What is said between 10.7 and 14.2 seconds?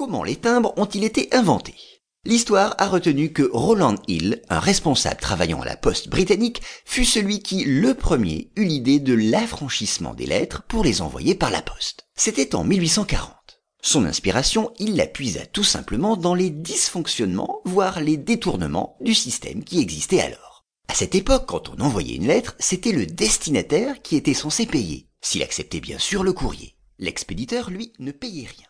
les envoyer par la poste. C'était en 1840. Son